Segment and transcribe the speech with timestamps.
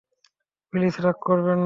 [0.73, 1.59] Please রাগ করবেন না।